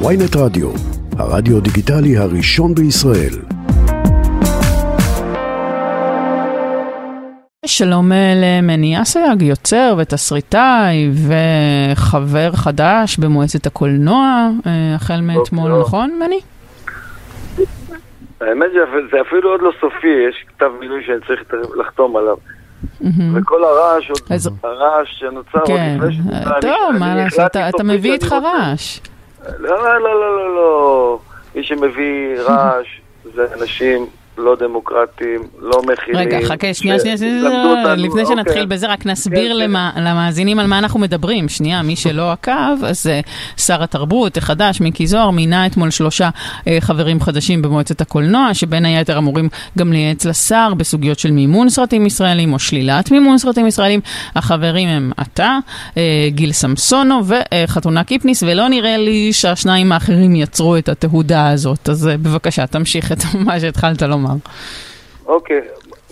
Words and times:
ויינט 0.00 0.36
רדיו, 0.36 0.70
הרדיו 1.18 1.60
דיגיטלי 1.60 2.16
הראשון 2.16 2.74
בישראל. 2.74 3.34
שלום 7.66 8.12
למני 8.42 9.02
אסייג, 9.02 9.42
יוצר 9.42 9.94
ותסריטאי 9.98 11.10
וחבר 11.28 12.52
חדש 12.52 13.18
במועצת 13.18 13.66
הקולנוע, 13.66 14.48
אה, 14.66 14.94
החל 14.94 15.20
מאתמול, 15.20 15.80
נכון 15.80 16.10
מני? 16.18 16.40
האמת 18.40 18.70
שזה 18.72 19.20
אפילו 19.20 19.50
עוד 19.50 19.60
לא 19.62 19.70
סופי, 19.80 20.08
יש 20.28 20.44
כתב 20.48 20.70
מינוי 20.80 21.02
שאני 21.06 21.18
צריך 21.26 21.40
לחתום 21.80 22.16
עליו. 22.16 22.36
וכל 23.34 23.64
הרעש, 23.64 24.10
הרעש 24.62 25.08
שנוצר 25.18 25.58
עוד 25.58 25.66
כן, 25.66 25.98
לפני 26.00 26.14
שנוצר, 26.14 26.60
טוב, 26.60 26.98
מה 26.98 27.14
לעשות, 27.14 27.56
אתה 27.56 27.84
מביא 27.84 28.12
איתך 28.12 28.32
רעש. 28.32 29.00
לא, 29.58 29.84
לא, 29.84 30.00
לא, 30.00 30.20
לא, 30.20 30.54
לא, 30.54 31.18
מי 31.54 31.64
שמביא 31.64 32.40
רעש 32.40 32.86
זה 33.34 33.46
אנשים 33.54 34.06
לא 34.38 34.56
דמוקרטיים, 34.60 35.40
לא 35.58 35.82
מכילים. 35.92 36.20
רגע, 36.20 36.38
חכה, 36.46 36.74
שנייה, 36.74 37.00
שנייה, 37.00 37.16
שנייה, 37.16 37.94
לפני 37.96 38.26
שנתחיל 38.26 38.66
בזה, 38.66 38.86
רק 38.86 39.06
נסביר 39.06 39.52
למאזינים 39.96 40.58
על 40.58 40.66
מה 40.66 40.78
אנחנו 40.78 41.00
מדברים. 41.00 41.48
שנייה, 41.48 41.82
מי 41.82 41.96
שלא 41.96 42.32
עקב, 42.32 42.84
אז 42.84 43.10
שר 43.56 43.82
התרבות 43.82 44.36
החדש, 44.36 44.80
מיקי 44.80 45.06
זוהר, 45.06 45.30
מינה 45.30 45.66
אתמול 45.66 45.90
שלושה 45.90 46.30
חברים 46.80 47.20
חדשים 47.20 47.62
במועצת 47.62 48.00
הקולנוע, 48.00 48.54
שבין 48.54 48.84
היתר 48.84 49.18
אמורים 49.18 49.48
גם 49.78 49.92
לייעץ 49.92 50.24
לשר 50.24 50.72
בסוגיות 50.76 51.18
של 51.18 51.30
מימון 51.30 51.68
סרטים 51.68 52.06
ישראלים 52.06 52.52
או 52.52 52.58
שלילת 52.58 53.10
מימון 53.10 53.38
סרטים 53.38 53.66
ישראלים. 53.66 54.00
החברים 54.36 54.88
הם 54.88 55.12
אתה, 55.22 55.58
גיל 56.28 56.52
סמסונו 56.52 57.20
וחתונה 57.26 58.04
קיפניס, 58.04 58.42
ולא 58.42 58.68
נראה 58.68 58.96
לי 58.96 59.32
שהשניים 59.32 59.92
האחרים 59.92 60.36
יצרו 60.36 60.76
את 60.76 60.88
התהודה 60.88 61.48
הזאת. 61.48 61.88
אז 61.88 62.10
בבקשה, 62.22 62.66
תמשיך 62.66 63.12
את 63.12 63.18
מה 63.46 63.60
שהתחלת 63.60 64.02
לומר. 64.02 64.23
אוקיי, 65.26 65.60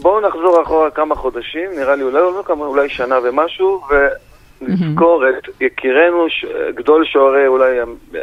בואו 0.03 0.21
נחזור 0.21 0.63
אחורה 0.63 0.91
כמה 0.91 1.15
חודשים, 1.15 1.71
נראה 1.77 1.97
לי 1.97 2.03
אולי, 2.03 2.15
לא 2.15 2.43
כמה, 2.47 2.67
אולי 2.67 2.89
שנה 2.89 3.19
ומשהו, 3.23 3.83
ונזכור 4.61 5.29
את 5.29 5.61
יקירנו, 5.61 6.29
ש... 6.29 6.45
גדול 6.75 7.05
שוערי 7.05 7.47
אולי 7.47 7.79
אה, 8.15 8.21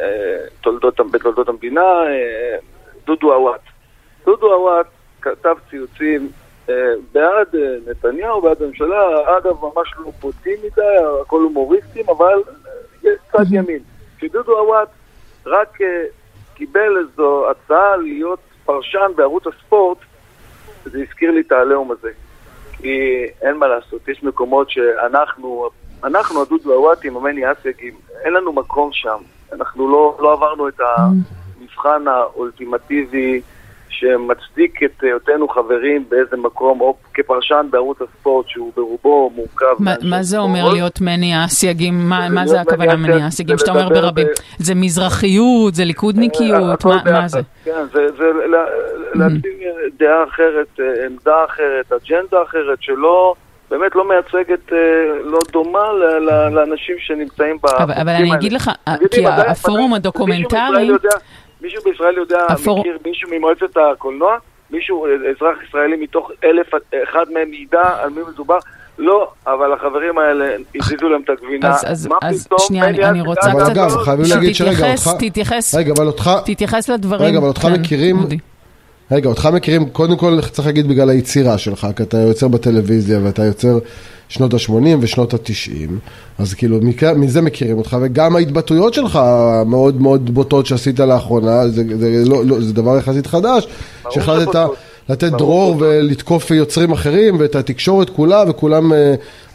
תולדות, 0.62 1.00
בתולדות 1.12 1.50
המדינה, 1.50 1.82
אה, 1.82 2.56
דודו 3.06 3.34
עוואט. 3.34 3.62
דודו 4.26 4.54
עוואט 4.54 4.86
כתב 5.22 5.56
ציוצים 5.70 6.30
אה, 6.70 6.94
בעד 7.12 7.48
נתניהו, 7.88 8.42
בעד 8.42 8.64
הממשלה, 8.64 9.38
אגב 9.38 9.56
ממש 9.62 9.94
לא 10.00 10.12
בוטים 10.20 10.58
מדי, 10.64 10.82
הכל 11.22 11.42
הומוריסטים, 11.42 12.06
אבל 12.10 12.42
יש 13.04 13.18
צד 13.32 13.46
ימין. 13.52 13.80
כשדודו 14.18 14.58
עוואט 14.58 14.90
רק 15.46 15.78
קיבל 16.56 16.98
איזו 16.98 17.46
הצעה 17.50 17.98
להיות 17.98 18.49
פרשן 18.70 19.12
בערוץ 19.16 19.44
הספורט, 19.48 19.98
זה 20.86 21.02
הזכיר 21.02 21.32
לי 21.32 21.42
את 21.42 21.52
העליהום 21.52 21.92
הזה. 21.92 22.10
כי 22.78 23.26
אין 23.42 23.58
מה 23.58 23.68
לעשות, 23.68 24.08
יש 24.08 24.24
מקומות 24.24 24.70
שאנחנו, 24.70 25.70
אנחנו 26.04 26.42
הדודו 26.42 26.74
הוואטים, 26.74 27.18
המני 27.18 27.52
אסייגים, 27.52 27.94
אין 28.24 28.34
לנו 28.34 28.54
מקום 28.54 28.90
שם. 28.94 29.18
אנחנו 29.54 29.92
לא, 29.92 30.18
לא 30.20 30.34
עברנו 30.34 30.68
את 30.68 30.80
המבחן 30.80 32.08
האולטימטיבי 32.08 33.42
שמצדיק 34.00 34.84
את 34.84 35.04
היותנו 35.04 35.48
חברים 35.48 36.06
באיזה 36.10 36.38
מקום, 36.38 36.82
או 36.82 36.96
כפרשן 37.14 37.68
בערוץ 37.70 37.98
הספורט, 38.02 38.48
שהוא 38.50 38.72
ברובו 38.76 39.32
מורכב. 39.36 39.66
ما, 39.80 40.10
מה 40.10 40.24
זה 40.24 40.38
אומר 40.38 40.70
להיות 40.74 41.02
מני 41.02 41.36
הסייגים? 41.36 42.10
מה, 42.10 42.30
מה 42.30 42.48
זה 42.48 42.62
הכוונה 42.62 42.96
מני 42.96 43.24
הסייגים 43.24 43.58
שאתה 43.58 43.72
אומר 43.72 43.90
ברבים? 43.90 44.28
זה 44.58 44.76
מזרחיות, 44.76 45.76
זה 45.76 45.86
ליכודניקיות, 45.86 46.86
מה, 46.86 47.02
מה 47.06 47.28
זה? 47.28 47.40
כן, 47.66 47.86
זה, 47.94 48.08
זה 48.18 48.26
להציג 49.14 49.52
דעה 50.00 50.24
אחרת, 50.24 50.80
עמדה 51.06 51.46
אחרת, 51.46 51.92
אג'נדה 51.92 52.44
אחרת, 52.44 52.78
שלא... 52.82 53.34
באמת 53.72 53.96
לא 53.96 54.08
מייצגת, 54.10 54.72
לא 55.24 55.40
דומה 55.52 55.94
לאנשים 56.52 56.96
שנמצאים 57.00 57.58
ב... 57.64 57.68
אבל 57.68 58.10
אני 58.10 58.34
אגיד 58.34 58.54
לך, 58.54 58.72
כי 59.12 59.28
הפורום 59.28 59.94
הדוקומנטרי... 59.94 60.92
מישהו 61.62 61.82
בישראל 61.84 62.18
יודע, 62.18 62.46
הפור... 62.50 62.80
מכיר 62.80 62.98
מישהו 63.06 63.30
ממועצת 63.32 63.78
הקולנוע? 63.78 64.38
מישהו, 64.72 65.06
אזרח 65.08 65.58
ישראלי 65.68 65.96
מתוך 65.98 66.32
אלף 66.44 66.68
אחד 67.04 67.26
מהם 67.34 67.54
ידע 67.54 67.84
על 68.02 68.10
מי 68.10 68.22
מדובר? 68.34 68.58
לא, 68.98 69.32
אבל 69.48 69.74
החברים 69.74 70.18
האלה 70.18 70.56
הזיזו 70.76 71.10
להם 71.10 71.22
את 71.22 71.30
הגבינה. 71.30 71.70
אז, 71.70 71.84
אז, 71.92 72.10
אז 72.22 72.48
שנייה, 72.58 72.86
אני, 72.86 73.06
אני 73.06 73.22
רוצה 73.22 73.42
קצת... 73.42 73.60
אבל 73.60 73.72
אגב, 73.72 73.98
חייבים 73.98 74.26
להגיד 74.30 74.56
שרגע, 74.56 74.92
אותך... 74.92 75.10
תתייחס, 75.20 75.76
רגע, 75.76 75.94
אבל 75.98 76.08
אותך... 76.08 76.30
תתייחס 76.46 76.90
לדברים. 76.90 77.22
רגע, 77.22 77.38
אבל 77.38 77.48
אותך 77.48 77.62
כן, 77.62 77.74
מכירים... 77.74 78.18
רגע, 79.12 79.30
אותך 79.30 79.50
מכירים, 79.54 79.90
קודם 79.90 80.18
כל 80.18 80.42
צריך 80.42 80.68
להגיד 80.68 80.88
בגלל 80.88 81.10
היצירה 81.10 81.58
שלך, 81.58 81.88
כי 81.96 82.04
אתה 82.04 82.18
יוצר 82.18 82.48
בטלוויזיה 82.48 83.20
ואתה 83.24 83.46
יוצר 83.46 83.80
שנות 84.30 84.54
ה-80 84.54 84.98
ושנות 85.02 85.34
ה-90, 85.34 85.92
אז 86.40 86.54
כאילו 86.54 86.80
מזה 87.16 87.42
מכירים 87.42 87.78
אותך, 87.78 87.98
וגם 88.02 88.36
ההתבטאויות 88.36 88.94
שלך 88.94 89.20
מאוד 89.66 90.02
מאוד 90.02 90.30
בוטות 90.30 90.66
שעשית 90.66 91.00
לאחרונה, 91.00 91.68
זה, 91.68 91.84
זה, 91.98 92.24
לא, 92.30 92.46
לא, 92.46 92.60
זה 92.60 92.74
דבר 92.74 92.98
יחסית 92.98 93.28
חדש, 93.28 93.68
שהחלטת 94.10 94.60
לתת 95.10 95.32
דרור 95.32 95.76
ולתקוף 95.80 96.52
יוצרים 96.52 96.92
אחרים 96.92 97.40
ואת 97.40 97.56
התקשורת 97.56 98.10
כולה 98.10 98.44
וכולם, 98.50 98.92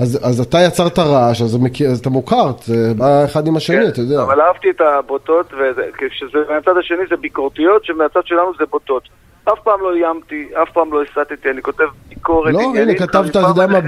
אז, 0.00 0.18
אז 0.22 0.40
אתה 0.40 0.58
יצרת 0.58 0.98
רעש, 0.98 1.42
אז, 1.42 1.58
אז 1.90 1.98
אתה 1.98 2.10
מוכר, 2.10 2.52
זה 2.64 2.94
בא 2.96 3.24
אחד 3.24 3.46
עם 3.46 3.56
השני, 3.56 3.76
כן, 3.76 3.88
אתה 3.88 4.00
יודע. 4.00 4.22
אבל 4.22 4.40
אהבתי 4.40 4.70
את 4.70 4.80
הבוטות, 4.80 5.52
ומהצד 5.52 6.76
השני 6.78 7.02
זה 7.10 7.16
ביקורתיות, 7.16 7.84
שמהצד 7.84 8.20
שלנו 8.24 8.52
זה 8.58 8.64
בוטות. 8.70 9.02
אף 9.44 9.58
פעם 9.64 9.80
לא 9.80 9.94
איימתי, 9.94 10.48
אף 10.62 10.68
פעם 10.72 10.92
לא 10.92 11.02
הסטתי, 11.02 11.50
אני 11.50 11.62
כותב 11.62 11.84
ביקורת 12.08 12.52
לא, 12.52 12.60
הנה, 12.60 12.94
כתבת, 12.94 13.30
אתה 13.30 13.38
יודע 13.38 13.66
מה, 13.66 13.80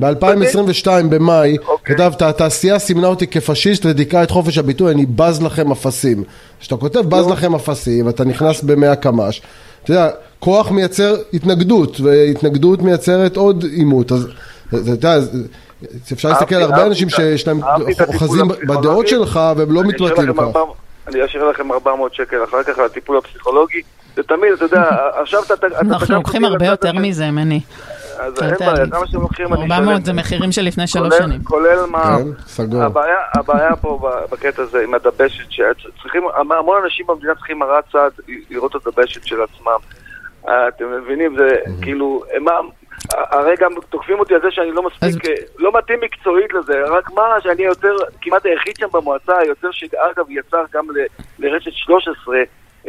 ב-2022 0.00 0.88
במאי, 1.10 1.56
כתבת, 1.84 2.22
התעשייה 2.22 2.78
סימנה 2.78 3.06
אותי 3.06 3.26
כפשיסט 3.26 3.86
ודיכאה 3.86 4.22
את 4.22 4.30
חופש 4.30 4.58
הביטוי, 4.58 4.92
אני 4.92 5.06
בז 5.06 5.42
לכם 5.42 5.70
אפסים. 5.70 6.24
כשאתה 6.60 6.76
כותב 6.76 7.00
בז 7.00 7.28
לכם 7.30 7.54
אפסים, 7.54 8.08
אתה 8.08 8.24
נכנס 8.24 8.62
במאה 8.62 8.96
קמ"ש, 8.96 9.42
אתה 9.82 9.90
יודע, 9.90 10.10
כוח 10.38 10.70
מייצר 10.70 11.16
התנגדות, 11.32 12.00
והתנגדות 12.00 12.82
מייצרת 12.82 13.36
עוד 13.36 13.64
עימות, 13.72 14.12
אז 14.12 14.28
אתה 14.68 14.76
יודע, 14.76 15.18
אפשר 16.12 16.28
להסתכל 16.28 16.54
על 16.54 16.62
הרבה 16.62 16.86
אנשים 16.86 17.08
שיש 17.08 17.48
להם 17.48 17.60
אוחזים 18.08 18.48
בדעות 18.68 19.08
שלך 19.08 19.40
והם 19.56 19.72
לא 19.72 19.82
מתבטאים 19.82 20.34
כך. 20.34 20.58
אני 21.08 21.24
אשאיר 21.24 21.44
לכם 21.44 21.72
400 21.72 22.14
שקל 22.14 22.44
אחר 22.44 22.62
כך 22.62 22.78
על 22.78 22.84
הטיפול 22.84 23.18
הפסיכולוגי. 23.18 23.82
זה 24.16 24.22
תמיד, 24.22 24.52
אתה 24.52 24.64
יודע, 24.64 24.82
עכשיו 25.22 25.42
אתה... 25.42 25.66
אנחנו 25.80 26.14
לוקחים 26.14 26.44
הרבה 26.44 26.66
יותר 26.66 26.92
מזה, 26.92 27.30
מני. 27.30 27.60
אז 28.18 28.42
אין 28.42 28.54
בעיה, 28.58 28.86
כמה 28.90 29.06
שאתם 29.06 29.20
לוקחים 29.20 29.54
אני 29.54 29.62
400 29.62 30.04
זה 30.04 30.12
מחירים 30.12 30.52
של 30.52 30.62
לפני 30.62 30.86
שלוש 30.86 31.14
שנים. 31.18 31.44
כולל 31.44 31.84
מה... 31.86 32.16
כן, 32.18 32.42
סגור. 32.46 32.82
הבעיה 33.34 33.76
פה 33.80 34.10
בקטע 34.30 34.62
הזה 34.62 34.84
עם 34.84 34.94
הדבשת, 34.94 35.50
שצריכים, 35.50 36.22
המון 36.34 36.82
אנשים 36.84 37.06
במדינה 37.06 37.34
צריכים 37.34 37.62
הרעת 37.62 37.84
צעד 37.92 38.12
לראות 38.50 38.76
את 38.76 38.86
הדבשת 38.86 39.24
של 39.24 39.36
עצמם. 39.42 39.78
אתם 40.44 40.84
מבינים, 41.02 41.36
זה 41.36 41.48
כאילו, 41.82 42.22
הרי 43.16 43.54
גם 43.58 43.72
תוקפים 43.88 44.18
אותי 44.20 44.34
על 44.34 44.40
זה 44.40 44.50
שאני 44.50 44.72
לא 44.72 44.82
מספיק, 44.82 45.22
לא 45.58 45.72
מתאים 45.78 46.00
מקצועית 46.00 46.52
לזה, 46.52 46.82
רק 46.86 47.10
מה, 47.10 47.40
שאני 47.40 47.62
יותר, 47.62 47.96
כמעט 48.20 48.46
היחיד 48.46 48.76
שם 48.76 48.86
במועצה, 48.92 49.38
היותר 49.38 49.68
שאגב 49.72 50.30
יצר 50.30 50.64
גם 50.72 50.86
לרשת 51.38 51.72
13, 51.72 52.36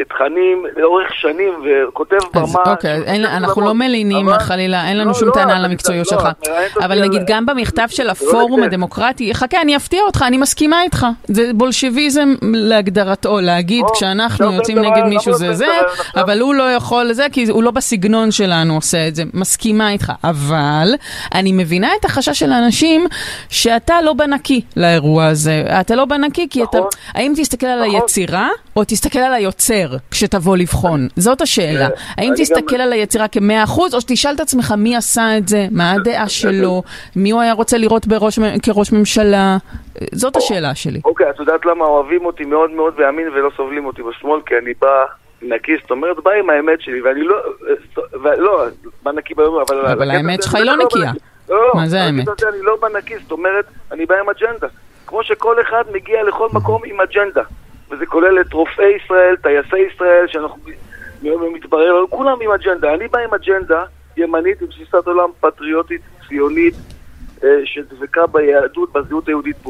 תכנים 0.03 0.65
לאורך 0.77 1.13
שנים 1.13 1.53
וכותב 1.65 2.17
במה... 2.33 2.59
אוקיי, 2.65 3.01
אין, 3.05 3.25
אנחנו 3.25 3.61
לא 3.61 3.73
מלינים 3.73 4.29
אבל... 4.29 4.39
חלילה, 4.39 4.89
אין 4.89 4.97
לנו 4.97 5.09
לא, 5.09 5.13
שום 5.13 5.27
לא, 5.27 5.33
טענה 5.33 5.51
לא, 5.51 5.57
על 5.57 5.65
המקצועיות 5.65 6.11
לא, 6.11 6.17
שלך. 6.17 6.27
לא, 6.47 6.85
אבל 6.85 7.01
נגיד 7.03 7.21
גם 7.27 7.45
במכתב 7.45 7.87
של 7.89 8.09
הפורום 8.09 8.63
הדמוקרטי, 8.63 9.33
חכה, 9.33 9.61
אני 9.61 9.75
אפתיע 9.75 10.01
אותך, 10.01 10.23
אני 10.27 10.37
מסכימה 10.37 10.83
איתך. 10.83 11.07
זה 11.27 11.51
בולשיביזם 11.53 12.33
להגדרתו, 12.41 13.41
להגיד 13.41 13.85
כשאנחנו 13.93 14.53
יוצאים 14.53 14.79
נגד 14.79 15.03
מישהו 15.03 15.33
זה 15.33 15.53
זה, 15.53 15.67
אבל 16.15 16.39
הוא 16.39 16.55
לא 16.55 16.71
יכול 16.71 17.05
לזה, 17.05 17.25
כי 17.31 17.45
הוא 17.49 17.63
לא 17.63 17.71
בסגנון 17.71 18.31
שלנו 18.31 18.75
עושה 18.75 19.07
את 19.07 19.15
זה. 19.15 19.23
מסכימה 19.33 19.91
איתך. 19.91 20.11
אבל 20.23 20.95
אני 21.33 21.51
מבינה 21.51 21.89
את 21.99 22.05
החשש 22.05 22.39
של 22.39 22.51
האנשים 22.51 23.07
שאתה 23.49 24.01
לא 24.01 24.13
בנקי 24.13 24.61
לאירוע 24.77 25.25
הזה. 25.25 25.63
אתה 25.79 25.95
לא 25.95 26.05
בנקי 26.05 26.47
כי 26.49 26.63
אתה... 26.63 26.77
האם 27.13 27.33
תסתכל 27.35 27.67
על 27.67 27.83
היצירה, 27.83 28.49
או 28.75 28.83
תסתכל 28.83 29.19
על 29.19 29.33
היוצר 29.33 29.86
כשתבוא 30.11 30.57
לבחון? 30.57 31.07
זאת 31.15 31.41
השאלה. 31.41 31.89
האם 32.17 32.33
תסתכל 32.37 32.75
על 32.75 32.93
היצירה 32.93 33.27
כמאה 33.27 33.63
אחוז, 33.63 33.93
או 33.93 34.01
שתשאל 34.01 34.31
את 34.35 34.39
עצמך 34.39 34.73
מי 34.77 34.95
עשה 34.95 35.37
את 35.37 35.47
זה, 35.47 35.67
מה 35.71 35.91
הדעה 35.95 36.29
שלו, 36.29 36.83
מי 37.15 37.31
הוא 37.31 37.41
היה 37.41 37.53
רוצה 37.53 37.77
לראות 37.77 38.05
כראש 38.63 38.91
ממשלה? 38.91 39.57
זאת 40.11 40.35
השאלה 40.35 40.75
שלי. 40.75 41.01
אוקיי, 41.05 41.29
את 41.29 41.39
יודעת 41.39 41.65
למה 41.65 41.85
אוהבים 41.85 42.25
אותי 42.25 42.45
מאוד 42.45 42.71
מאוד 42.71 42.93
בימין 42.97 43.27
ולא 43.27 43.49
סובלים 43.57 43.85
אותי 43.85 44.01
בשמאל? 44.03 44.41
כי 44.45 44.53
אני 44.63 44.73
בא... 44.81 45.05
נקי, 45.41 45.71
זאת 45.81 45.91
אומרת, 45.91 46.23
בא 46.23 46.31
עם 46.31 46.49
האמת 46.49 46.81
שלי, 46.81 47.01
ואני 47.01 47.23
לא, 47.23 47.35
לא, 48.37 48.65
בא 49.03 49.11
נקי 49.11 49.33
ביום, 49.33 49.63
אבל... 49.67 49.85
אבל 49.85 50.11
האמת 50.11 50.43
שלך 50.43 50.55
היא 50.55 50.63
לא 50.63 50.77
נקייה. 50.77 51.11
מה 51.73 51.87
זה 51.87 52.01
האמת? 52.01 52.27
אני 52.43 52.61
לא 52.61 52.77
בא 52.81 52.87
נקי, 52.97 53.13
זאת 53.19 53.31
אומרת, 53.31 53.65
אני 53.91 54.05
בא 54.05 54.15
עם 54.15 54.29
אג'נדה. 54.29 54.67
כמו 55.07 55.23
שכל 55.23 55.61
אחד 55.61 55.83
מגיע 55.93 56.23
לכל 56.23 56.47
מקום 56.53 56.81
עם 56.85 57.01
אג'נדה. 57.01 57.43
וזה 57.91 58.05
כולל 58.05 58.41
את 58.41 58.53
רופאי 58.53 58.95
ישראל, 59.03 59.35
טייסי 59.35 59.93
ישראל, 59.93 60.25
שאנחנו 60.27 60.57
מתברר, 61.53 62.03
כולם 62.09 62.37
עם 62.41 62.51
אג'נדה. 62.51 62.93
אני 62.93 63.07
בא 63.07 63.19
עם 63.19 63.33
אג'נדה 63.33 63.83
ימנית, 64.17 64.61
עם 64.61 64.67
תפיסת 64.67 65.07
עולם 65.07 65.29
פטריוטית, 65.39 66.01
ציונית, 66.27 66.75
אה, 67.43 67.49
שדבקה 67.65 68.27
ביהדות, 68.27 68.93
בזהות 68.93 69.27
היהודית 69.27 69.57
פה. 69.63 69.69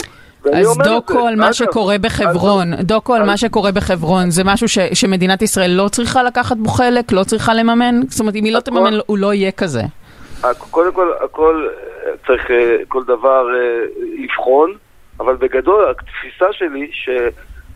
אז 0.53 0.77
דוקו 0.77 1.27
על 1.27 1.35
מה 1.35 1.53
שקורה 1.53 1.97
בחברון, 1.97 2.75
דוקו 2.75 3.15
על 3.15 3.25
מה 3.25 3.37
שקורה 3.37 3.71
בחברון, 3.71 4.29
זה 4.29 4.43
משהו 4.45 4.67
שמדינת 4.93 5.41
ישראל 5.41 5.71
לא 5.71 5.87
צריכה 5.87 6.23
לקחת 6.23 6.57
בו 6.57 6.69
חלק, 6.69 7.11
לא 7.11 7.23
צריכה 7.23 7.53
לממן? 7.53 7.95
זאת 8.09 8.19
אומרת, 8.19 8.35
אם 8.35 8.43
היא 8.43 8.53
לא 8.53 8.59
תממן, 8.59 8.93
הוא 9.05 9.17
לא 9.17 9.33
יהיה 9.33 9.51
כזה. 9.51 9.81
קודם 10.71 10.93
כל, 10.93 11.11
הכל 11.23 11.67
צריך 12.27 12.47
כל 12.87 13.03
דבר 13.03 13.47
לבחון, 14.17 14.73
אבל 15.19 15.35
בגדול, 15.35 15.85
התפיסה 15.89 16.45
שלי 16.51 16.91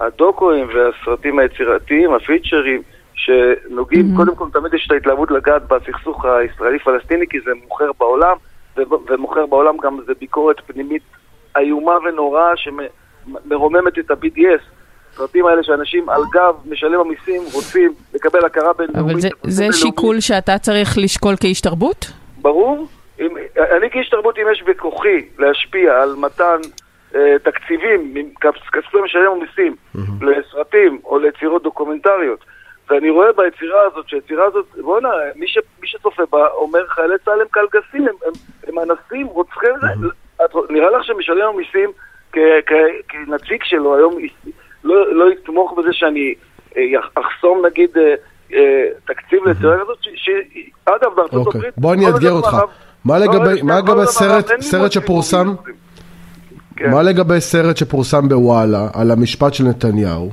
שהדוקואים 0.01 0.67
והסרטים 0.75 1.39
היצירתיים, 1.39 2.13
הפיצ'רים, 2.13 2.81
שנוגעים, 3.13 4.05
mm-hmm. 4.05 4.17
קודם 4.17 4.35
כל 4.35 4.47
תמיד 4.53 4.73
יש 4.73 4.85
את 4.87 4.91
ההתלהבות 4.91 5.31
לגעת 5.31 5.67
בסכסוך 5.67 6.25
הישראלי-פלסטיני, 6.25 7.25
כי 7.29 7.37
זה 7.45 7.51
מוכר 7.63 7.91
בעולם, 7.99 8.35
ומוכר 8.77 9.45
בעולם 9.45 9.77
גם 9.83 9.99
זה 10.05 10.13
ביקורת 10.19 10.55
פנימית 10.67 11.01
איומה 11.57 11.97
ונוראה 12.05 12.51
שמרוממת 12.55 13.99
את 13.99 14.11
ה-BDS. 14.11 14.61
הסרטים 15.13 15.45
האלה 15.45 15.63
שאנשים 15.63 16.09
על 16.09 16.21
גב 16.33 16.55
משלם 16.65 16.99
המיסים 16.99 17.41
רוצים 17.53 17.93
לקבל 18.13 18.45
הכרה 18.45 18.73
בינלאומית. 18.73 19.11
אבל 19.11 19.21
זה, 19.21 19.29
זה 19.43 19.67
שיקול 19.71 20.19
שאתה 20.19 20.57
צריך 20.57 20.97
לשקול 20.97 21.35
כאיש 21.39 21.61
תרבות? 21.61 22.11
ברור. 22.41 22.87
אם, 23.19 23.37
אני 23.77 23.89
כאיש 23.89 24.09
תרבות, 24.09 24.37
אם 24.37 24.43
יש 24.51 24.63
בכוחי 24.63 25.25
להשפיע 25.39 26.01
על 26.01 26.15
מתן 26.17 26.59
תקציבים, 27.43 28.13
כספי 28.71 28.97
משלם 29.03 29.31
mm-hmm. 29.57 29.99
לסרטים 30.21 30.99
או 31.03 31.19
ליצירות 31.19 31.63
דוקומנטריות, 31.63 32.39
ואני 32.89 33.09
רואה 33.09 33.27
ביצירה 33.31 33.81
הזאת, 33.91 34.09
שהיצירה 34.09 34.45
הזאת, 34.45 34.65
בוא'נה, 34.81 35.09
מי, 35.35 35.47
ש, 35.47 35.57
מי 35.81 35.87
שצופה 35.87 36.23
בה 36.31 36.47
אומר 36.47 36.87
חיילי 36.87 37.15
צה"ל 37.25 37.41
הם 37.41 37.47
קלגסים, 37.51 38.07
הם, 38.07 38.15
הם, 38.25 38.33
הם 38.67 38.79
אנסים, 38.79 39.27
רוצחים, 39.27 39.73
mm-hmm. 39.75 40.57
נראה 40.69 40.89
לך 40.89 41.03
שמשלם 41.03 41.47
המיסים 41.47 41.89
כנציג 43.07 43.63
שלו 43.63 43.95
היום 43.95 44.17
לא, 44.83 45.15
לא 45.15 45.31
יתמוך 45.31 45.73
בזה 45.77 45.89
שאני 45.91 46.35
אה, 46.77 46.83
אחסום 47.15 47.65
נגיד 47.65 47.97
אה, 48.53 48.85
תקציב 49.05 49.47
ליצירה 49.47 49.75
כזאת, 49.83 49.97
שאגב 50.15 51.15
בארצות 51.15 51.47
אוקיי. 51.47 51.59
הברית... 51.59 51.73
בוא 51.77 51.93
אני 51.93 52.07
אאתגר 52.07 52.31
אותך. 52.31 52.57
מה 53.05 53.19
לגבי 53.77 54.05
סרט 54.59 54.91
שפורסם? 54.91 55.47
כן. 56.75 56.91
מה 56.91 57.01
לגבי 57.03 57.41
סרט 57.41 57.77
שפורסם 57.77 58.29
בוואלה 58.29 58.87
על 58.93 59.11
המשפט 59.11 59.53
של 59.53 59.63
נתניהו? 59.63 60.31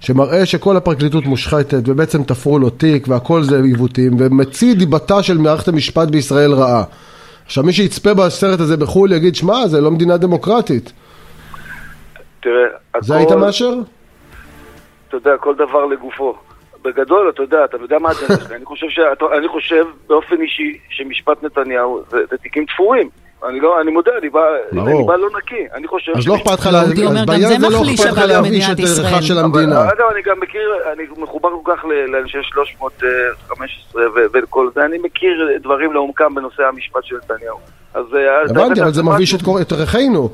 שמראה 0.00 0.46
שכל 0.46 0.76
הפרקליטות 0.76 1.24
מושחתת 1.24 1.82
ובעצם 1.86 2.22
תפרו 2.22 2.58
לו 2.58 2.70
תיק 2.70 3.08
והכל 3.08 3.42
זה 3.42 3.60
עיוותים 3.62 4.12
ומציא 4.18 4.74
דיבתה 4.74 5.22
של 5.22 5.38
מערכת 5.38 5.68
המשפט 5.68 6.08
בישראל 6.08 6.52
רעה. 6.52 6.84
עכשיו 7.46 7.64
מי 7.64 7.72
שיצפה 7.72 8.14
בסרט 8.14 8.60
הזה 8.60 8.76
בחו"ל 8.76 9.12
יגיד 9.12 9.34
שמע 9.34 9.66
זה 9.66 9.80
לא 9.80 9.90
מדינה 9.90 10.16
דמוקרטית. 10.16 10.92
תראה, 12.40 12.64
זה 13.00 13.16
היית 13.16 13.30
מאשר? 13.30 13.74
אתה 15.08 15.16
יודע, 15.16 15.36
כל 15.40 15.54
דבר 15.54 15.86
לגופו. 15.86 16.34
בגדול, 16.84 17.30
אתה 17.34 17.42
יודע, 17.42 17.64
אתה 17.64 17.76
יודע 17.76 17.98
מה 17.98 18.10
הדרך 18.10 18.40
שלי. 18.48 18.56
אני 19.36 19.48
חושב 19.48 19.84
באופן 20.08 20.40
אישי 20.42 20.78
שמשפט 20.90 21.42
נתניהו 21.42 22.02
זה 22.10 22.36
תיקים 22.42 22.64
תפורים. 22.64 23.08
אני 23.46 23.60
לא, 23.60 23.80
אני 23.80 23.90
מודה, 23.90 24.10
אני 24.20 24.28
בא, 24.28 24.40
אני 24.72 25.04
בא 25.06 25.16
לא 25.16 25.28
נקי, 25.38 25.66
אני 25.74 25.88
חושב... 25.88 26.12
אז 26.16 26.28
לא 26.28 26.36
אכפת 26.36 26.58
לך, 26.58 26.66
אז 26.66 26.92
בעניין 27.26 27.60
זה 27.60 27.68
לא 27.68 27.82
אכפת 27.82 28.04
לך 28.04 28.18
להביש 28.18 28.70
את 28.70 28.78
ערכה 28.78 29.22
של 29.22 29.38
המדינה. 29.38 29.82
אגב, 29.82 30.06
אני 30.12 30.22
גם 30.22 30.40
מכיר, 30.40 30.74
אני 30.92 31.02
מחובר 31.18 31.48
כל 31.62 31.72
כך 31.72 31.84
לאנשי 31.84 32.38
315 32.42 34.02
וכל 34.34 34.68
זה, 34.74 34.84
אני 34.84 34.98
מכיר 34.98 35.58
דברים 35.62 35.92
לעומקם 35.92 36.34
בנושא 36.34 36.62
המשפט 36.62 37.04
של 37.04 37.16
נתניהו. 37.16 37.58
אז... 37.94 38.04
אה, 38.14 38.50
הבנתי, 38.50 38.82
אבל 38.82 38.92
זה 38.92 39.02
מביש 39.02 39.34
את 39.34 39.72
ערכינו. 39.72 40.28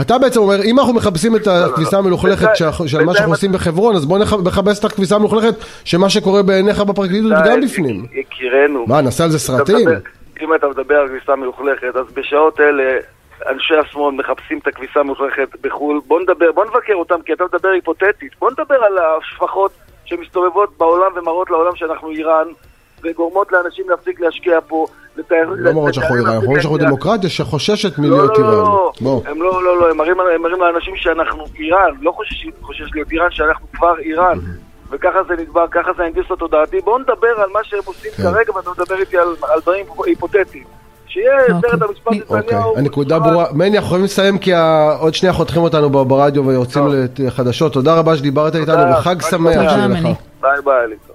אתה 0.00 0.18
בעצם 0.18 0.40
אומר, 0.40 0.62
אם 0.64 0.78
אנחנו 0.78 0.94
מכבסים 0.94 1.36
את 1.36 1.46
הכביסה 1.46 1.98
המלוכלכת 1.98 2.48
של 2.86 3.04
מה 3.04 3.14
שאנחנו 3.14 3.32
עושים 3.32 3.52
בחברון, 3.52 3.96
אז 3.96 4.06
בואו 4.06 4.20
נכבס 4.44 4.78
את 4.78 4.84
הכביסה 4.84 5.16
המלוכלכת 5.16 5.54
שמה 5.84 6.10
שקורה 6.10 6.42
בעיניך 6.42 6.80
בפרקליטות 6.80 7.32
גם 7.44 7.60
בפנים. 7.60 8.06
יקירנו. 8.12 8.84
מה, 8.86 9.00
נעשה 9.00 9.24
על 9.24 9.30
זה 9.30 9.38
סרטים? 9.38 9.88
אם 10.40 10.54
אתה 10.54 10.68
מדבר 10.68 10.94
על 10.94 11.08
כביסה 11.08 11.36
מלוכלכת, 11.36 11.96
אז 11.96 12.12
בשעות 12.14 12.60
אלה 12.60 12.98
אנשי 13.48 13.74
השמאל 13.74 14.14
מחפשים 14.14 14.58
את 14.58 14.66
הכביסה 14.66 15.00
המלוכלכת 15.00 15.48
בחו"ל. 15.60 16.00
בוא 16.06 16.20
נדבר, 16.20 16.52
בוא 16.52 16.64
נבקר 16.64 16.94
אותם, 16.94 17.22
כי 17.26 17.32
אתה 17.32 17.44
מדבר 17.44 17.68
היפותטית. 17.68 18.32
בוא 18.38 18.50
נדבר 18.50 18.74
על 18.74 18.98
השפחות 18.98 19.72
שמסתובבות 20.04 20.78
בעולם 20.78 21.12
ומראות 21.16 21.50
לעולם 21.50 21.76
שאנחנו 21.76 22.10
איראן, 22.10 22.46
וגורמות 23.02 23.52
לאנשים 23.52 23.90
להפסיק 23.90 24.20
להשקיע 24.20 24.58
פה. 24.68 24.86
לא 25.30 25.72
מראות 25.72 25.94
שאנחנו 25.94 26.16
איראן, 26.16 26.26
אנחנו 26.28 26.46
אומרים 26.46 26.62
שאנחנו 26.62 26.78
דמוקרטיה 26.78 27.30
שחוששת 27.30 27.98
מלהיות 27.98 28.38
איראן. 28.38 28.50
לא, 28.50 28.92
לא, 29.02 29.22
הם 29.26 29.42
לא, 29.42 29.64
לא, 29.64 29.80
לא, 29.80 29.90
הם 29.90 29.96
מראים 30.42 30.60
לאנשים 30.60 30.96
שאנחנו 30.96 31.44
איראן, 31.58 31.90
לא 32.00 32.12
חושש 32.62 32.90
להיות 32.94 33.12
איראן, 33.12 33.30
שאנחנו 33.30 33.66
כבר 33.72 33.98
איראן. 33.98 34.38
וככה 34.92 35.18
זה 35.28 35.34
נדבר, 35.42 35.64
ככה 35.70 35.90
זה 35.96 36.02
הנדס 36.02 36.30
התודעתי. 36.30 36.80
בואו 36.80 36.98
נדבר 36.98 37.40
על 37.44 37.50
מה 37.52 37.60
שהם 37.62 37.80
עושים 37.84 38.10
כן. 38.16 38.22
כרגע, 38.22 38.56
ואתה 38.56 38.70
מדבר 38.70 38.96
איתי 39.00 39.18
על, 39.18 39.28
על 39.42 39.60
דברים 39.60 39.86
היפותטיים. 40.06 40.64
שיהיה 41.06 41.40
אוקיי. 41.40 41.70
סרט 41.70 41.82
המשפט 41.82 42.12
נתניהו. 42.12 42.68
אוקיי, 42.68 42.80
הנקודה 42.82 43.18
ברורה. 43.18 43.44
מני, 43.52 43.68
אנחנו 43.68 43.86
יכולים 43.86 44.04
לסיים 44.04 44.38
כי 44.38 44.52
עוד 45.00 45.14
שנייה 45.14 45.32
חותכים 45.32 45.62
אותנו 45.62 45.90
ברדיו 45.90 46.46
ויוצאים 46.46 46.84
לחדשות. 47.18 47.72
תודה 47.72 47.94
רבה 47.94 48.16
שדיברת 48.16 48.56
איתנו, 48.56 48.92
וחג 48.92 49.22
שמח 49.22 49.52
שיהיה 49.52 49.88
לך. 49.88 50.02
ביי 50.40 50.60
ביי. 50.64 51.11